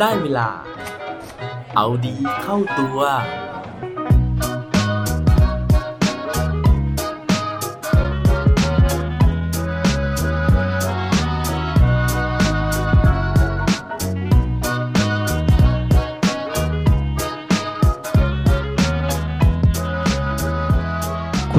[0.00, 0.48] ได้เวลา
[1.76, 3.02] เอาดีเข้าตัว ค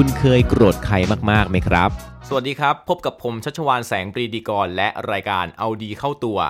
[0.00, 0.96] ุณเคยโกรธใคร
[1.30, 1.90] มากๆไหมครับ
[2.28, 6.40] สวัสดีครับ พบกับผมชัชวานแสงปรีดีกรและรายการเอาดีเข้าตัว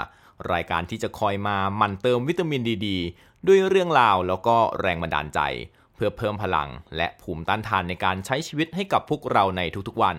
[0.52, 2.88] รายการที่จะคอยมาหมั่นเติมวิตามินดีด
[3.46, 5.41] ด้วยเรื่องราวแล้วก็แรงบันดาลใจ
[5.95, 10.16] เพื่อเพิ่มพลัง และภูมิต้านทานในการใช้ชีวิตให้กับพวกเราในทุกๆวัน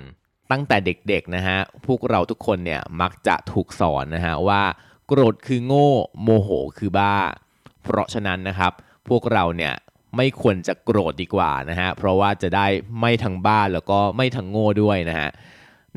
[0.51, 4.61] ตั้งแต่เด็กๆนะฮะพวกเราทุกคนเนี่ยมักจะถูกสอนนะฮะว่า
[5.07, 5.89] โกรธคือโง่
[6.23, 7.15] โมโหคือบ้า
[7.83, 8.71] เพราะฉะนั้นนะครับ
[9.09, 9.73] พวกเราเนี่ย
[10.17, 12.67] ไม่ควรจะโกรธดีกว่านะฮะ เพราะว่าจะได้
[12.99, 15.29] ไม่ทั้งบ้าแล้วก็ไม่ทั้งโง่ด้วยนะฮะ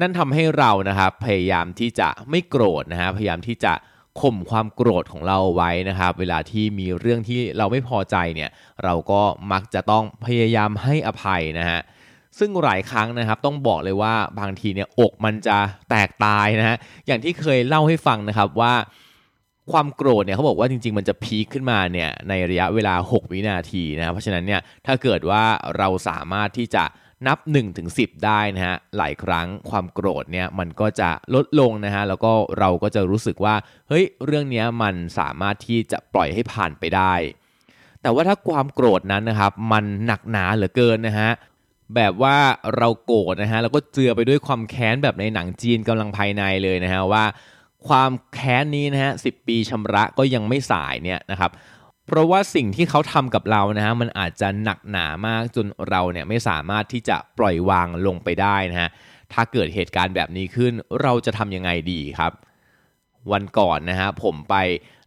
[0.01, 3.73] นั่นทำให้เรานะครับพยายามที่จะไม่โกรธนะฮะ พยายามที่จะ
[4.21, 8.51] ข่มความโกรธของเราไว้นะครับ เวลาที่มีเรื่องที่เราไม่พอใจเนี่ย
[8.85, 9.21] เราก็
[9.53, 11.81] มักจะต้องพยายามให้อภัยนะฮะ
[12.39, 15.59] ซึ่งหลายครั้งนะครับต้องบอกเลยว่าบางทีเนี่ยอกมันจะ
[15.91, 18.75] แตกตายนะฮะอย่างที่เคยเล่าให้ฟังนะครับว่า
[19.73, 25.43] ความโกรธเนี่ยเขาบอกว่าจริง ๆ มันจะพีคขึ้นมาเนี่ยในระยะเวลา 6 วินาทีนะเพราะฉะนั้นเนี่ยถ้าเกิดว่า
[25.79, 26.85] เราสามารถที่จะ
[27.27, 33.55] นับ1ถึง10 ได้นะฮะหลายครั้งความโกรธเนี่ยมันก็จะลดลงนะฮะแล้วก็เราก็จะรู้สึกว่า
[33.89, 37.15] เฮ้ยเรื่องนี้มันสามารถที่จะปล่อยให้ผ่านไปได้
[38.03, 41.31] แต่ว่าถ้าความโกรธนั้นนะครับมันหนักหนาเหลือเกินนะฮะ
[41.97, 42.37] แบบว่า
[42.77, 47.25] เราโกรธนะฮะแล้วก็เจือไปด้วยความแค้นแบบในหนังจีนกำลังภายในเลยนะฮะว่า
[47.89, 51.51] ความแค้นนี้นะฮะสิปีชำระก็ยังไม่สายเนี่ยนะครับ
[52.07, 58.91] เพราะว่าสิ่งที่เขาทำกับเรานะฮะมันอาจจะหนักหนามากจนเราเนี่ยไม่สามารถที่จะปล่อยวางลงไปได้นะฮะ
[59.33, 62.33] ถ้าเกิดเหตุการณ์แบบนี้ขึ้นเราจะทำยังไงดีครับ
[63.33, 64.55] วันก่อนนะฮะผมไป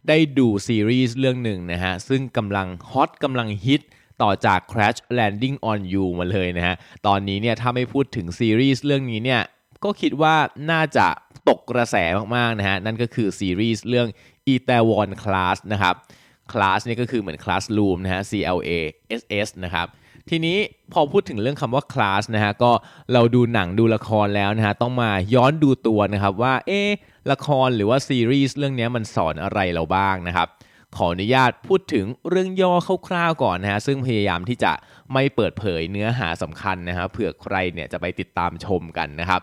[0.08, 3.82] ได้ดูซีรีส์เรื่องหนึ่งนะฮะซึ่งกำลังฮอตกำลังฮิต
[4.22, 6.74] ต่อจาก Crash Landing on You มาเลยนะฮะ
[7.06, 9.42] ตอนนี้เนี่ยถ้าไม่พูดถึงซีรีส์เรื่องนี้เนี่ย
[9.84, 10.36] ก็คิดว่า
[10.70, 11.06] น่าจะ
[11.48, 11.96] ตกกระแส
[12.36, 14.08] มากๆนะฮะนั่นก็คือซีรีส์เรื่อง
[14.52, 15.94] e t a w o n Class นะครับ
[16.52, 18.70] Class นี่ก็คือเหมือน Classroom นะฮะ C L A
[19.20, 19.88] S S นะครับ
[20.28, 20.58] ทีนี้
[20.92, 22.72] พอพูดถึงเรื่องคำว่า class นะฮะก็
[23.12, 26.80] เราดูหนังดูละครแล้วนะฮะต้องมาย้อนดูตัวนะครับว่าเอ๊
[27.32, 30.48] ละครหรือว่าซีรีส์เรื่องนี้มันสอนอะไรเราบ้างนะครับ
[30.96, 32.72] ขออนุญาตพูดถึงเรื่องย่อ
[33.08, 34.72] คร่าวๆก่อนนะฮะซึ่งพยายามที่จะ
[35.12, 39.40] ไม่เปิดเผยเนื้อหาสำคัญนะฮะเผื่อใครเนี่ยจะไปติดตามชมกันนะครับ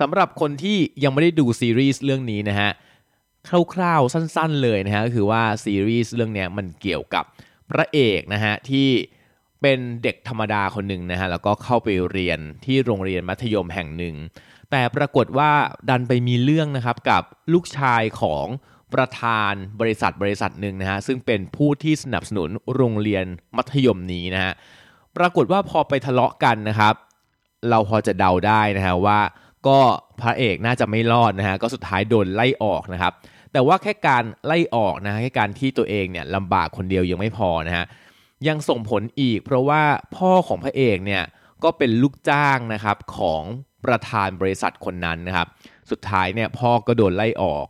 [0.00, 2.70] สำหรับคนที่ยังไม่ได้ดูซีรีส์เรื่องนี้นะฮะ
[3.48, 7.24] คร่าวๆ สั้นๆเลยนะฮะก็คือว่าซีรีส์เรื่องนี้มันเกี่ยวกับ
[7.70, 8.88] พระเอกนะฮะที่
[9.62, 14.14] เป็นเด็กธรรมดาคนหนึ่งนะฮะแล้วก็เข้าไปเรียนที่โรงเรียนมัธยมแห่งหนึ่ง
[14.70, 15.50] แต่ปรากฏว่า
[15.88, 17.22] ดันไปมีเรื่องนะครับกับ
[17.52, 18.46] ลูกชายของ
[18.94, 23.24] ประธานบริษัทบริษัทหนึ่งนะฮะซึ่งเป็นผู้ที่สนับสนุนโรงเรียน
[23.56, 24.52] มัธยมนี้นะฮะ
[25.16, 26.94] ปรากฏว่าพอไปทะเลาะกันนะครับ
[27.68, 29.20] เราพอจะเดาได้นะฮะว่า
[29.68, 29.78] ก็
[30.20, 33.12] พระเอกน่าจะไม่รอดนะฮะก็สุดท้ายโดนไล่ออกนะครับ
[33.52, 37.86] แต่ว่าแค่การไล่ออกนะแค่การที่ตัวเองเนี่ยลำบากคนเดียวยังไม่พอนะฮะ
[38.48, 39.82] ยังส่งผลอีก เพราะว่า
[40.16, 41.22] พ่อของพระเอกเนี่ย
[41.64, 43.42] ก็เป็นลูกจ้างนะครับของ
[43.84, 45.46] ประธานบริษัทคนนั้นนะครับ
[45.90, 47.66] สุดท้ายเนี่ยพ่อก็โดนไล่ออก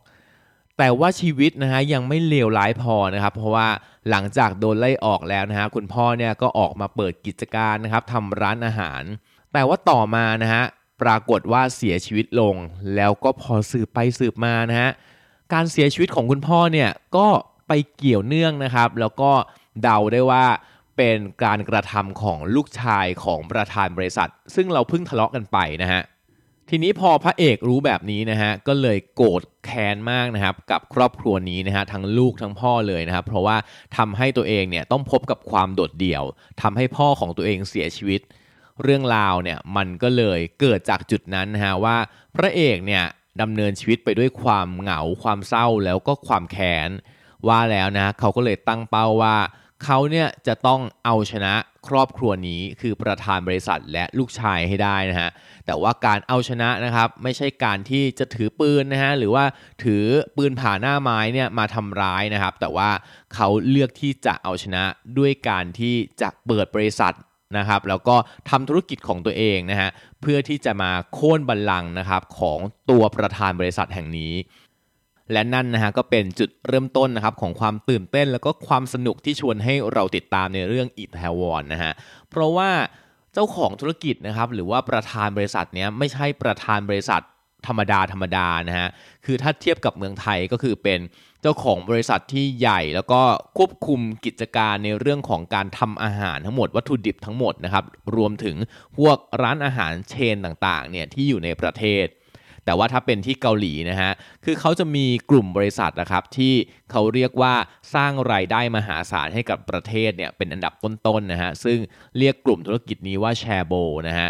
[0.77, 3.67] แต่ว่าชีวิตนะฮะยังไม่เลวร้ายพอนะครับ เพราะว่า
[4.09, 9.03] หลังจากโดนไล่ออกแล้วนะฮะคุณพ่อเนี่ยก็ออกมาเปิดกิจการนะครับทำร้านอาหาร
[9.53, 10.63] แต่ว่าต่อมานะฮะ
[11.01, 12.55] ปรากฏว่าเสียชีวิตลง
[12.95, 14.89] แล้วก็พอสืบไปสืบมานะฮะ
[15.53, 17.27] การเสียชีวิตของคุณพ่อเนี่ยก็
[17.67, 19.31] ไปเกี่ยวเนื่องนะครับ แล้วก็
[19.81, 20.45] เดาได้ว่า
[20.97, 26.01] เป็นการกระทำของลูกชายของประธานบริษัท ซึ่งเราเพิ่งทะเลาะกันไปนะฮะ
[26.69, 33.57] ทีนี้พอพระเอกรู้แบบนี้นะฮะก็เลยโกรธแค้นมากนะครับกับครอบครัวนี้นะฮะทั้งลูกทั้งพ่อเลยนะครับเพราะว่า
[33.97, 36.23] ทำให้ตัวเองเนี่ยต้องพบกับความโดดเดี่ยว
[36.61, 38.21] ทำให้พ่อของตัวเองเสียชีวิต
[38.83, 41.97] เรื่องราวเนี่ยมันก็เลยเกิดจากจุดนั้นนะฮะว่า
[42.35, 43.03] พระเอกเนี่ย
[43.41, 46.89] ดำเนินชีวิตไปด้วยความเหงาความเศร้าแล้วก็ความแค้น
[47.47, 49.37] ว่าแล้วนะเขาก็เลยตั้งเป้าว่า
[49.83, 51.53] เขาเนี่ยจะต้องเอาชนะ
[51.87, 55.29] ครอบครัวนี้คือประธานบริษัทและลูกชายให้ได้นะฮะ
[55.65, 59.45] แต่ว่าการเอาชนะนะครับไม่ใช่การที่จะถือปืนนะฮะหรือว่า
[59.83, 60.03] ถือ
[60.37, 62.89] ปืนผ่าหน้าไม้เนี่ยมาทำร้ายนะครับ แต่ว่า
[63.35, 64.83] เขาเลือกที่จะเอาชนะ
[65.17, 67.13] ด้วยการที่จะเปิดบริษัท
[67.57, 68.15] นะครับแล้วก็
[68.49, 69.89] ทำธุรกิจของตัวเองนะฮะ
[70.21, 72.59] เพื่อที่จะมาโค่นบัลลังก์นะครับของ
[72.89, 74.33] ตัวประธานบริษัทแห่งนี้
[75.31, 81.91] และนั่นนะฮะก็เป็นจุดเริ่มต้นนะครับของความตื่นเต้นแล้วก็ความสนุกที่ชวนให้เราติดตามในเรื่องอิตาฮอนนะฮะ
[82.29, 82.69] เพราะว่า
[83.33, 87.21] เจ้าของธุรกิจนะครับหรือว่าประธานบริษัทเนี้ยไม่ใช่ประธานบริษัท
[87.67, 88.89] ธรรมดาธรรมดานะฮะ
[89.25, 90.99] คือถ้าเทียบกับเมืองไทยก็คือเป็น
[91.41, 93.21] เจ้าของบริษัทที่ใหญ่แล้วก็
[93.57, 98.55] ควบคุมกิจการในเรื่องของการทำอาหารทั้งหมดวัตถุดิบทั้งหมดนะครับ รวมถึง
[98.97, 102.07] พวกร้านอาหารเชนต่างๆเนี่ยที่อยู่ในประเทศ
[102.65, 104.11] แต่ว่าถ้าเป็นที่เกาหลีนะฮะ
[104.45, 106.53] คือเขาจะมีกลุ่มบริษัทนะครับที่
[106.91, 107.53] เขาเรียกว่า
[107.95, 111.77] สร้างรายได้มหาศาลให้กับประเทศเนี่ยเป็นอันดับต้นๆนะฮะ ซึ่ง
[112.17, 113.73] เรียกกลุ่มธุรกิจนี้ว่าแชร์โบ
[114.07, 114.29] นะฮะ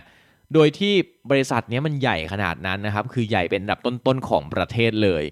[0.54, 0.94] โดยที่
[1.30, 5.24] บริษัทนี้มันใหญ่ขนาดนั้นนะครับคือใหญ่เป็นอันดับต้นๆของประเทศเลย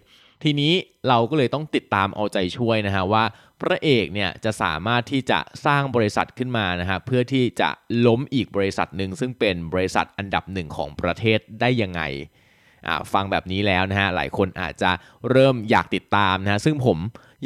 [0.43, 0.73] ทีนี้
[1.07, 3.23] เราก็เลยต้องติดตามเอาใจช่วยนะฮะว่า
[3.61, 7.69] พระเอกเนี่ยจะสามารถที่จะสร้างบริษัทขึ้นมานะฮะเพื่อที่จะ
[8.05, 12.01] ล้มอีกบริษัทหนึ่งซึ่งเป็นบริษัทอันดับหนึ่งของประเทศได้ยังไง
[13.13, 14.91] ฟังแบบนี้แล้วนะฮะหลายคนอาจจะ
[15.31, 16.97] เริ่มอยากติดตามนะฮะซึ่งผม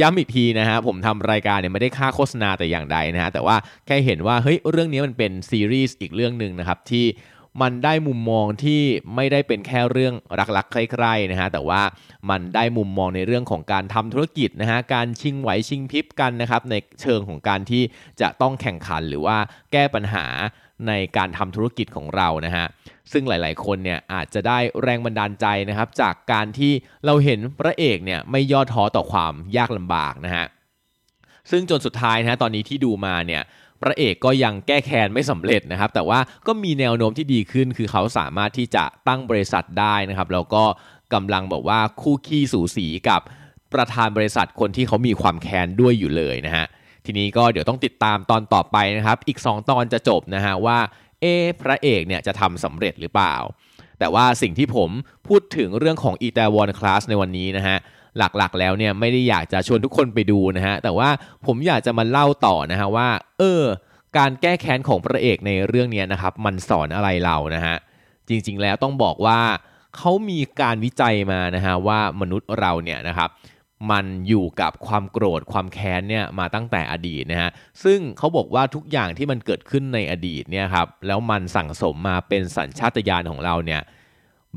[0.01, 7.06] ย้ำอีกทีนะฮะผมทำรายการเนี่ยไม่ได้ค่าโฆษณาแต่อย่างใดนะฮะแต่ว่าแค่เห็นว่าเฮ้ยเรื่องนี้มันเป็นซีรีส์อีกเรื่องหนึ่งนะครับที่
[7.62, 8.81] มันได้มุมมองที่
[9.16, 10.13] ไม่ได้เป็นแค่เรื่อง
[10.57, 11.81] รักๆใครๆนะฮะแต่ว่า
[12.30, 17.84] มันได้มุมมองในเรื่องของการทำธุรกิจนะฮะการชิงไหวชิงพริบกันนะครับในเชิงของการที่
[18.22, 19.38] จะต้องแข่งขันหรือว่า
[19.72, 20.25] แก้ปัญหา
[20.88, 22.66] ในการทำธุรกิจของเรานะฮะ
[23.12, 26.74] ซึ่งหลายๆ คนเนี่ยอาจจะได้แรงบันดาลใจนะครับ จากการที่
[27.06, 30.46] เราเห็นพระเอกเนี่ยไม่ย่อท้อต่อความยากลำบากนะฮะ
[31.52, 33.44] ซึ่งจนสุดท้ายนะตอนนี้ที่ดูมาเนี่ย
[33.82, 40.64] พระเอกก็ยังแก้แค้นไม่สำเร็จนะครับ แต่ว่าก็มีแนวโน้มที่ดีขึ้น คือเขาสามารถที่จะตั้งบริษัทได้นะครับ แล้วก็
[41.14, 43.22] กำลังบอกว่าคู่ขี้สูสีกับ
[43.74, 46.66] ประธานบริษัทคนที่เขามีความแค้นด้วยอยู่เลยนะฮะ
[47.06, 50.78] ทีนี้ก็เดี๋ยวต้องติดตามตอนต่อไปนะครับ อีก 2 ตอนจะจบนะฮะว่า
[51.22, 51.26] เอ
[51.62, 53.36] พระเอกเนี่ยจะทำสำเร็จหรือเปล่า
[54.00, 54.90] แต่ว่าสิ่งที่ผม
[55.28, 57.78] พูดถึงเรื่องของอีแตวอนคลาสในวันนี้นะฮะ
[58.18, 61.10] หลักๆ แล้วเนี่ยไม่ได้อยากจะชวนทุกคนไปดูนะฮะแต่ว่า
[61.46, 63.10] ผมอยากจะมาเล่าต่อนะฮะว่า
[63.40, 63.64] เออ
[64.18, 67.76] การแก้แค้นของพระเอกในเรื่องนี้นะครับ มันสอนอะไรเรานะฮะ
[68.28, 69.40] จริงๆแล้วต้องบอกว่า
[69.96, 73.30] เขามีการวิจัยมานะฮะว่ามนุษย์เราเนี่ยนะครับ
[73.92, 77.50] มันอยู่กับความโกรธความแค้นเนี่ยมาตั้งแต่อดีตนะฮะ
[77.84, 83.82] ซึ่งเขาบอกว่าทุกอย่างที่มันเกิดขึ้นในอดีตเนี่ยครับแล้วมันสั่งสมมาเป็นสัญชาตญาณของเราเนี่ย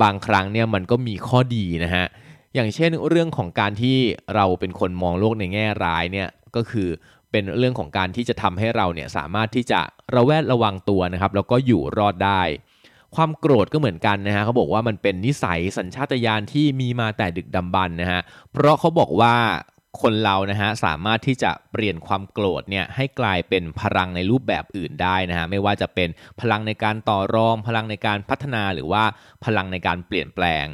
[0.02, 2.04] บางครั้งเนี่ยมันก็มีข้อดีนะฮะ
[2.54, 3.96] อย่างเช่นเรื่องของการที่
[4.34, 6.88] เราเป็นคนมองโลกในแง่ร้ายเนี่ยก็คือ
[7.30, 9.80] เป็นเรื่องของการที่จะทำให้เราเนี่ยสามารถที่จะ
[10.14, 12.42] ระแวดระวังตัวนะครับ แล้วก็อยู่รอดได้
[13.14, 18.20] ความโกรธก็เหมือนกันนะฮะเขาบอกว่ามันเป็นนิสัยสัญชาตญาณที่มีมาแต่ดึกดำบรรนะฮะ
[18.52, 19.34] เพราะเขาบอกว่า
[20.02, 26.08] คนเรานะฮะสามารถที่จะเปลี่ยนความโกรธเนี่ยให้กลายเป็นพลังในรูปแบบอื่นได้นะฮะไม่ว่าจะเป็น
[26.40, 29.02] พลังในการต่อรอง พลังในการพัฒนาหรือว่า
[29.44, 30.66] พลังในการเปลี่ยนแปลง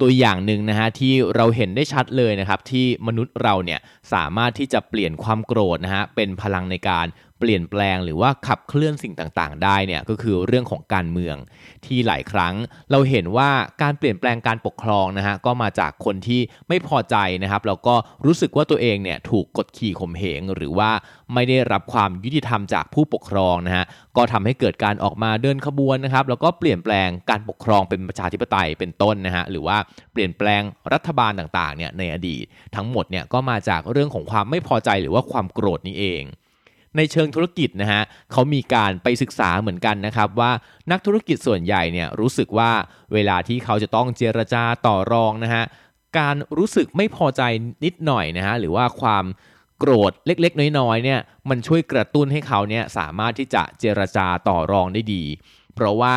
[0.00, 3.80] ตัวอย่างหนึ่งนะฮะที่เราเห็นได้ชัดเลยนะครับที่มนุษย์เราเนี่ย
[4.12, 7.06] สามารถที่จะเปลี่ยนความโกรธนะฮะเป็นพลังในการ
[7.44, 11.36] ปลี่ยนแปลงหรือว่าขับเคลื่อนสิ่งต่างๆ ได้เนี่ยก็คือเรื่องของการเมือง
[11.86, 12.54] ที่หลายครั้ง
[12.90, 13.50] เราเห็นว่า
[13.82, 17.94] การเปลี่ยนแปลงการปกครองนะฮะก็มาจากคนที่ไม่พอใจนะครับแล้วก็
[18.26, 20.90] รู้สึกว่าตัวเองเนี่ยถูกกดขี่ข่มเหง หรือว่า
[21.34, 23.84] ไม่ได้รับความยุติธรรมจากผู้ปกครองนะฮะ
[24.16, 29.76] ก็ทำให้เกิดการออกมาเดินขบวนนะครับแล้วก็เปลี่ยนแปลงการปกครองเป็นประชาธิปไตยเป็นต้นนะฮะหรือว่า
[30.12, 30.62] เปลี่ยนแปลง
[30.92, 32.44] รัฐบาลต่างๆเนี่ยในอดีต
[32.76, 36.24] ทั้งหมดเนี่ยก็มาจากเรื่องของความไม่พอใจหรือว่าความโกรธนี้เอง
[36.96, 38.02] ในเชิงธุรกิจนะฮะ
[38.32, 40.52] เขามีการไปศึกษาเหมือนกันนะครับว่า
[40.90, 42.70] นักธุรกิจส่วนใหญ่เนี่ยรู้สึกว่า
[43.12, 45.64] เวลาที่เขาจะต้องเจรจาต่อรองนะฮะ
[46.18, 47.42] การรู้สึกไม่พอใจ
[47.84, 49.24] นิดหน่อยนะฮะหรือว่าความ
[49.78, 55.24] โกรธเล็กๆ น้อยๆเนี่ยมันช่วยกระตุ้นให้เขาเนี่ยสามารถที่จะเจรจาต่อรองได้ดี
[55.74, 56.14] เพราะว่า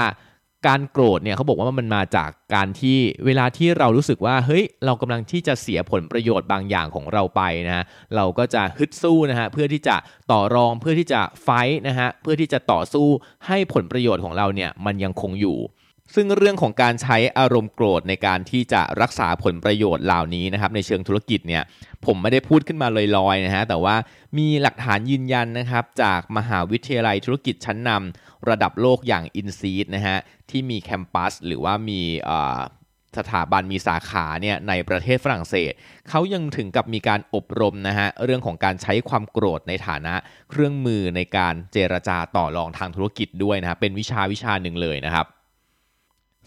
[0.68, 7.84] การโกรธเนี่ยเขาบอกว่ามันมาจากการที่เวลาที่เรารู้สึกว่าเฮ้ยเรากำลังที่จะเสียผลประโยชน์บางอย่างของเราไปนะฮะ
[8.16, 9.96] เราก็จะฮึดสู้นะฮะเพื่อที่จะ
[10.32, 11.50] ต่อรองเพื่อที่จะไฟ
[11.88, 13.08] นะฮะเพื่อที่จะต่อสู้
[13.48, 15.60] ให้ผลประโยชน์ของเราเนี่ยมันยังคงอยู่
[16.16, 21.64] ซึ่งเรื่องของการใช้อารมณ์โกรธในการที่จะรักษาผลประโยชน์เหล่านี้นะครับในเชิงธุรกิจเนี่ย
[22.06, 22.88] ผมไม่ได้พูดขึ้นมา
[23.18, 23.96] ลอยๆนะฮะแต่ว่า
[24.38, 30.17] มีหลักฐานยืนยันนะครับจากมหาวิทยาลัยธุรกิจชั้นนำ ระดับโลกอย่าง i n s e e d นะฮะ
[30.50, 32.01] ที่มีแคมปัสหรือว่ามี
[33.17, 35.72] สถาบันมีสาขาเนี่ยในประเทศฝรั่งเศส
[36.10, 40.13] เขายังถึงกับมีการอบรมนะฮะเรื่องของการใช้ความโกรธในฐานะ
[40.50, 45.25] เครื่องมือในการเจรจาต่อรองทางธุรกิจด้วยนะฮะเป็นวิชาวิชาหนึ่งเลยนะครับ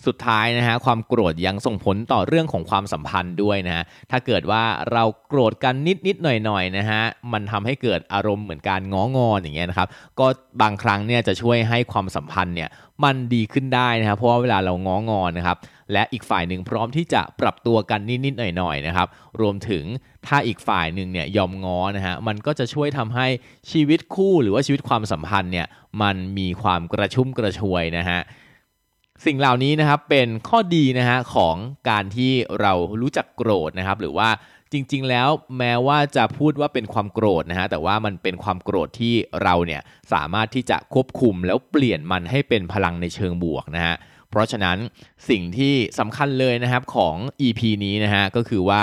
[0.07, 7.03] สุดท้ายนะฮะความโกรธยังส่งผลต่อเรื่องของความสัมพันธ์ด้วยนะฮะถ้าเกิดว่าเราโกรธกันนิดนิดหน่อยหน่อยนะฮะ
[7.33, 9.89] มันทำให้เกิดอารมณ์เหมือนการง้องอนอย่างเงี้ยนะครับ
[10.21, 10.27] ก็
[10.63, 12.69] บางครั้งเนี่ยจะช่วยให้ความสัมพันธ์เนี่ย
[13.05, 15.57] มันดีขึ้นได้นะครับเพราะว่าเวลาเราง้องอนนะครับ
[15.93, 19.09] และอีกฝ่ายหนึ่งพร้อมที่จะปรับตัวกันนิดนิดหน่อยหน่อยนะครับ
[19.41, 19.85] รวมถึง
[20.27, 23.27] ถ้าอีกฝ่ายหนึ่งเนี่ยยอมง้อนะฮะมันก็จะช่วยทำให้
[23.71, 25.67] ชีวิตคู่หรือว่าชีวิตความสัมพันธ์เนี่ย
[26.03, 28.21] มันมีความกระชุ่มกระชวยนะฮะ
[29.27, 31.57] สิ่งเหล่านี้นะครับเป็นข้อดีนะฮะของ
[31.91, 34.29] การที่เรารู้จักโกรธนะครับ หรือว่า
[34.73, 43.95] จริง ๆ แล้วแม้ว่าจะพูดว่าเป็นความโกรธนะฮะแต่ว่ามันเป็นความโกรธที่เราเนี่ยสามารถที่จะควบคุมแล้วเปลี่ยนมันให้เป็นพลังในเชิงบวกนะฮะ
[44.31, 44.79] เพราะฉะนั้น
[45.29, 48.83] สิ่งที่สำคัญเลยนะครับของ EP นี้นะฮะก็คือว่า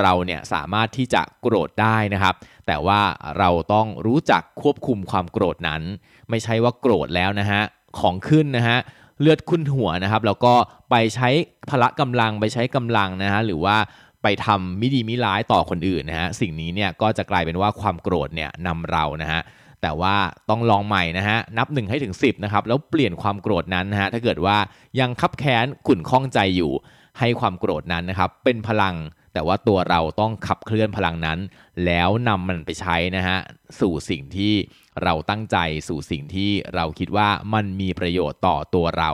[0.00, 2.34] เราเนี่ยสามารถที่จะโกรธได้นะครับ
[2.66, 3.00] แต่ว่า
[3.38, 5.82] เราต้องรู้จักควบคุมความโกรธนั้น
[6.30, 7.62] ไม่ใช่ว่าโกรธแล้วนะฮะ
[7.98, 8.78] ของขึ้นนะฮะ
[9.20, 10.54] เลือดขึ้นหัวนะครับ แล้วก็
[10.90, 11.28] ไปใช้
[11.70, 13.76] พละกำลังไปใช้กำลังนะฮะหรือว่า
[14.22, 19.40] ไปทำมิดีมิร้ายต่อคนอื่นนะฮะสิ่งนี้เนี่ยก็จะกลายเป็นว่าความโกรธเนี่ยนำเรานะฮะ
[19.82, 20.14] แต่ว่า
[20.50, 24.56] ต้องลองใหม่นะฮะนับ1ให้ถึง10นะครับแล้วเปลี่ยนความโกรธนั้นนะฮะถ้าเกิดว่า
[25.00, 26.72] ยังคับแค้นขุ่นข้องใจอยู่
[27.18, 28.94] ให้ความโกรธนั้นนะครับเป็นพลัง
[29.36, 31.38] แต่ว่าตัวเราต้องขับเคลื่อนพลังนั้น
[31.86, 33.38] แล้วนำมันไปใช้นะฮะ
[33.80, 34.54] สู่สิ่งที่
[35.02, 35.56] เราตั้งใจ
[35.88, 39.10] สู่สิ่งที่เราคิดว่ามันมีประโยชน์ต่อตัวเรา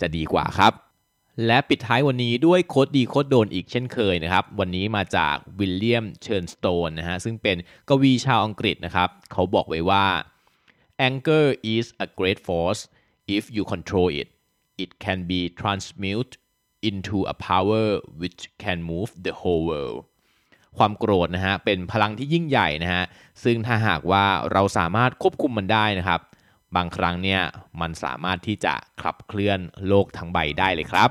[0.00, 0.72] จะดีกว่าครับ
[1.46, 7.56] และปิดท้ายวันนี้ด้วยโคดดีโคดโดนอีกเช่นเคยนะครับ วันนี้มาจากวิลเลียมเชิร์นสโตนนะฮะซึ่งเป็น
[7.88, 10.06] กวีชาวอังกฤษนะครับ เขาบอกไว้ว่า
[11.08, 12.80] anger is a great force
[13.36, 14.28] if you control it
[14.82, 16.30] it can be transmuted
[16.90, 17.86] into a power
[18.20, 20.00] which can move the whole world
[20.78, 23.04] ความโกรธนะฮะเป็นพลังที่ยิ่งใหญ่นะฮะ
[23.44, 26.20] ซึ่งถ้าหากว่าเราสามารถควบคุมมันได้นะครับ
[26.76, 27.40] บางครั้งเนี่ย
[27.80, 31.10] มันสามารถที่จะขับเคลื่อนโลกทั้งใบได้เลยครับ